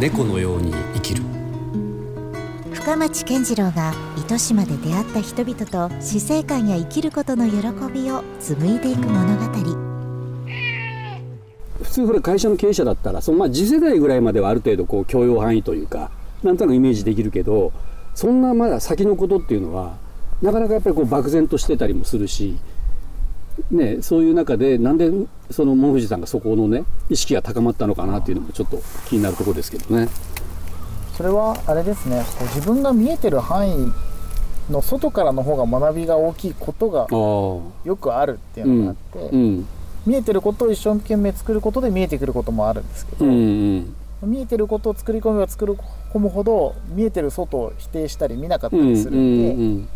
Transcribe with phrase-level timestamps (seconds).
[0.00, 1.22] 猫のように生きる。
[2.72, 7.56] 深町健次郎が糸島で出会った人々と死生観や生きることの喜
[7.92, 9.44] びを紡いでいく物語。
[11.82, 16.12] 普通ほら会社の経営者だったらそのまあ次世代ぐらいまではある程度こう許容範囲というか
[16.44, 17.72] なんとなくイメージできるけど
[18.14, 19.96] そんなまだ先のことっていうのは
[20.40, 22.56] なかなかやっぱりこう漠然としてたりもするし、
[23.70, 25.10] ね、そういう中でなんで
[25.50, 30.08] その門藤さんがそこのね意識が高まったのかなっていうのもちょっと気になるところですけどね。
[31.16, 32.24] それはあれですね。
[32.38, 33.92] こう自分が見えてる範囲
[34.70, 37.06] の外からの方が学びが大きいことが
[37.84, 39.66] よくあるっていうのがあって、うんうん、
[40.06, 44.30] 見えてることを一生懸命作ることで見えてくることもあるんですけど、うんうん。
[44.30, 45.72] 見えてることを作り込めば作り
[46.12, 49.88] 込むほど見えてる外を否定したり見なかったりするんで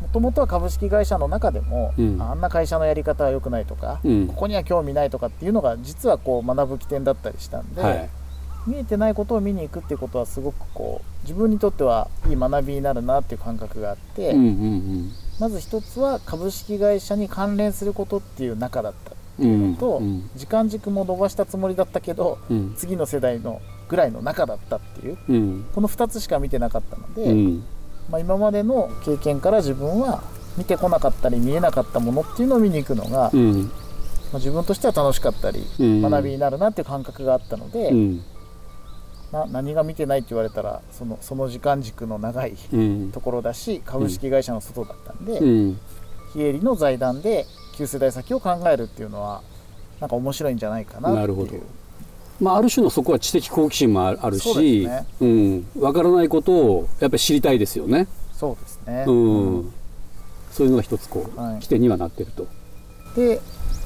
[0.00, 8.10] もともとは株式会社の中でも、うん、あんな会社のやり方は良くないとか、うん、ここには興味ないとかっていうのが実はこう学ぶ起点だったりしたんで、はい、
[8.66, 27.60] 見えてないことを見に行くっていうことはすごくこう自分にとってはいい学びになるなっていう感覚があって、うんうんうん、まず一つは株式会社に関連することっていう中だったっていうのと、うんうん、時間軸も伸ばしたつもりだったけど、うん、次の世代のぐらいの中だったっていう、うん、この2つしか見てなかったので、
[28.10, 30.22] まあ、今までの経験から自分は
[30.56, 33.30] 見てこなかったり見えなかったものっていうのを見に行くのが、まあ、
[34.34, 37.90] 自分としては楽しかったり、学びになるなっていう感覚があったので。
[39.32, 42.56] な何が見てないって言われたらそのその時間軸の長い
[43.12, 45.80] ところだし、うん、株式会社の外だったんで、うん、
[46.32, 49.42] 非営利の財団で旧世代先を考えるっていうのは
[50.00, 51.56] なんか面白いんじゃないかななるほど
[52.40, 58.08] まあ、ある種のそこは知的好奇心もあるし、ね、うん、分からないことをやっぱり知りたいですよね。
[58.32, 59.72] そうですね、うん、
[60.50, 62.46] そういうのが一つこう、はい、起点にはなってると。
[63.14, 63.40] で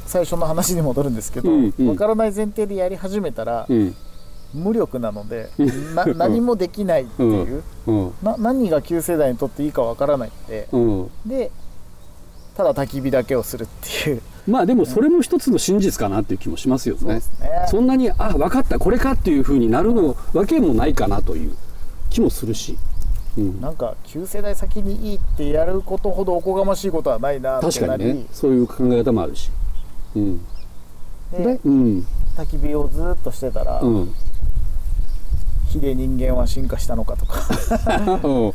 [0.06, 3.96] 最初の話に戻るんですけど、うんうん、分からない前提でやり始めたら、うん、
[4.52, 5.48] 無力なので
[5.94, 8.06] な何もできないっていう、うん。
[8.06, 11.50] うん、な何が旧世代にとっていいかわからないって、うん、で
[12.56, 17.20] ただ焚き火だけをするっていうまあでもそれも一つの真実かなっていう気もしますよね。
[17.20, 17.66] そね。
[17.68, 21.56] そんなにあ分かったこれかっていうふうになるのわけもないかなという
[22.10, 22.78] 気もするし。
[23.36, 27.74] うん、なんか旧世代先にいいってやることほどおこがましいことはないなってなり。
[27.74, 28.26] 確かにね。
[28.32, 29.50] そういう考え方もあるし、
[30.14, 30.38] うん、
[31.32, 32.06] で、うん、
[32.36, 34.14] 焚き火をずっとしてたら、うん、
[35.68, 37.40] 火で人間は進化したのかとか。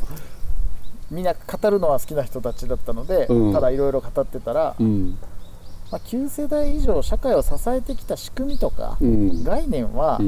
[1.10, 5.18] みんな語るのは好きな人たちだったので、うん、ただいろいろ語ってたら、うん、
[5.90, 10.20] まあ、9世代以上社会を支えてきた仕組みとか、うん、概念は、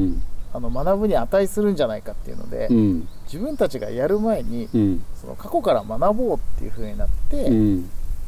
[0.53, 2.69] あの学ぶに値するんじゃないかっていうので、
[3.27, 4.69] 自分たちがやる前に、
[5.21, 7.51] その過去から学ぼうっていうふうになって、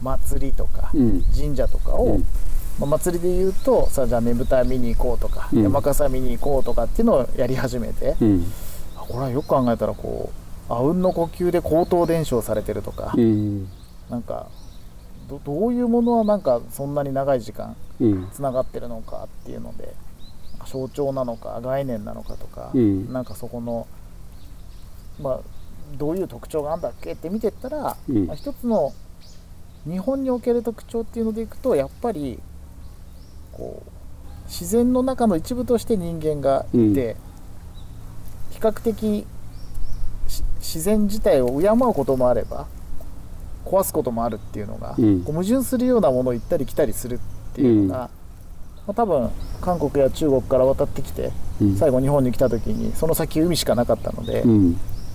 [0.03, 0.93] 祭りとか、
[1.37, 2.21] 神社とかを、
[2.79, 8.53] まあ、祭りで言うとさあじゃあねぶた見に行こうとか、うん、山笠見に行こうとかっていうのをやり始めて、うん、
[8.97, 10.33] これはよく考えたらこ
[10.69, 13.69] うあうんの呼吸で口頭伝承されてるとか、うん、
[14.11, 14.49] なんか
[15.29, 17.77] どどういうものはなんかそんなに長い時間
[18.33, 19.95] つながってるのかっていうので、
[20.67, 23.87] 象徴なのか概念なのかとか、うん、なんかそこの
[25.21, 25.41] まあ
[25.97, 28.93] どういう特徴があるんだっけって見てったら、まあ、一つの
[29.85, 32.41] 日本における特徴っていうのでいくとやっぱり
[33.53, 37.17] こう自然の中の一部として人間がいて、うん、比
[38.61, 39.27] 較的
[40.59, 42.67] 自然自体を敬うこともあれば
[43.65, 48.11] 壊すこともあるっていうのが、うん、矛盾するようなものを行ったり来たりするっていうのが、うん、ま
[48.89, 49.31] あ、多分
[49.61, 51.33] 韓国や中国から渡ってきて、
[51.79, 54.45] 最後日本に来た時にその先海しかなかったので、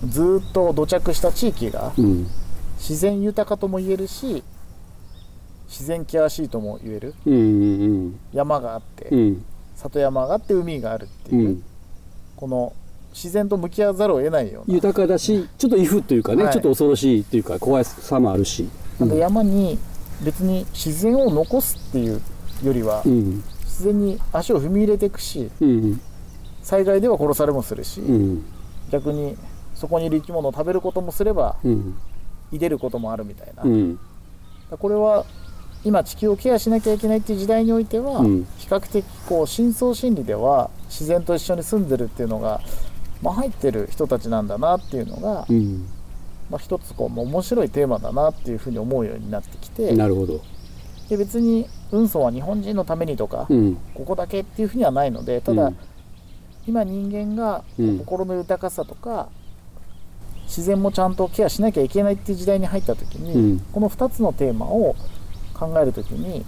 [0.08, 1.92] ずっと土着した地域が
[2.78, 4.42] 自然豊かとも言えるし
[5.68, 9.44] 自然険しいとも言える、うんうんうん、山があって、うん、
[9.76, 11.62] 里山があって海があるっていう、うん、
[12.36, 12.72] この
[13.12, 14.74] 自然と向き合わざるを得ないような。
[14.74, 18.68] 豊かだしちょっと威風というかね、はい、ちょっと恐ろしいというか怖さもあるし、
[19.00, 19.78] うん、山に
[20.22, 22.20] 別に自然を残すっていう
[22.64, 26.00] よりは、うん、自然に足を踏み入れていくし、うん、
[26.62, 28.02] 災害では殺されもするし、
[28.90, 29.36] 逆に
[29.74, 31.56] そこにいる生き物を食べることもすれば、
[32.52, 33.64] いでることもあるみたいな、
[34.76, 35.24] これは
[35.82, 42.60] 今地球をケアしなきゃいけないっていう時代においては、うん、比較的こう深層心理では自然と一緒に住んでるっていうのが、
[43.22, 45.86] まあ、入ってる人たちなんだなっていうのが、うん、
[46.48, 50.40] まあ、一つこう面白いテーマだなっていうふうに思うようになってきてなるほど。
[51.08, 55.72] で別に運送は日本人のためにとか、うん、ここだけっていうふうにはないのでただ、
[56.66, 57.64] 今人間が
[57.98, 59.28] 心の豊かさとか、
[60.44, 64.94] 自然もちゃんとケアしなきゃいけないっていう時代に入った時に、この2つのテーマを
[65.54, 66.44] 考える時に、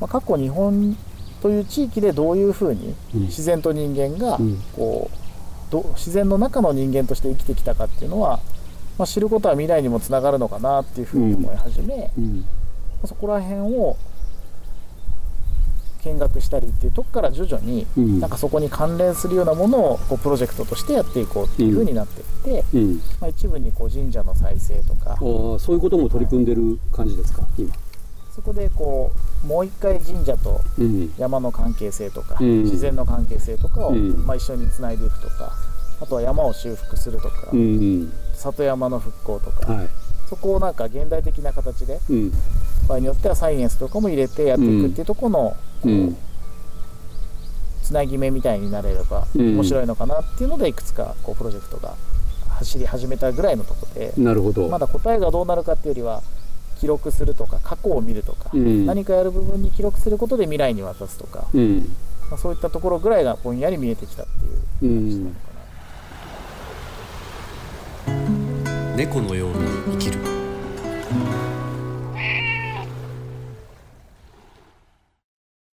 [0.00, 0.96] まあ、過去日本
[1.42, 4.38] という地域でどういうふうに自然と人間が
[4.74, 5.25] こう
[5.70, 8.40] ど自然の中の人間として生きてきたかっていうのは、
[8.98, 12.10] まあ、知ることは未来にもつながるのかなっていうふうに思い始め、
[13.04, 13.96] そこら辺を
[16.04, 17.86] 見学したりっていうとこから徐々に、
[18.20, 22.20] なんかそこに関連するようなものをこうプロジェクトとしてやっていこうっていうふうになって
[22.50, 22.64] いって、
[23.20, 27.74] まあ、一部にこう神社の再生とかそういうことも取り組んでる感じですか、はい、今
[28.36, 29.12] そこでこ
[29.44, 30.60] うもう一回神社と
[31.16, 35.52] 山の関係性とか、自然の関係性とかを、まあ、一緒につないでいくとか
[36.02, 37.50] あとは山を修復するとか、
[38.34, 39.88] 里山の復興とか、はい、
[40.28, 41.98] そこをなんか現代的な形で、
[42.86, 46.16] 場合によってはサイエンスとかも入れてやっていくっていうところの、うん、
[47.82, 51.94] つなぎ目みたいになれれば面白いのかなっていうのでいくつかこうプロジェクトが
[52.58, 54.68] 走り始めたぐらいのとこでなるほど。
[54.68, 56.22] まだ答えがどうなるかっていうよりは
[56.80, 61.96] 記録するとか過去を見るとか、うん、何かやる部分に記録することで未来に渡すとか、うん、
[62.30, 65.36] まあ、そういったところぐらいがぼんやり見えてきたっていう感じなのか
[68.90, 70.18] な、猫のように生きる